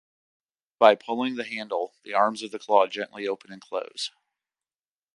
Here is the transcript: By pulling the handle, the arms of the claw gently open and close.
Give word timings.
By 0.79 0.95
pulling 0.95 1.35
the 1.35 1.43
handle, 1.43 1.93
the 2.01 2.15
arms 2.15 2.41
of 2.41 2.49
the 2.49 2.57
claw 2.57 2.87
gently 2.87 3.27
open 3.27 3.51
and 3.51 3.61
close. 3.61 4.09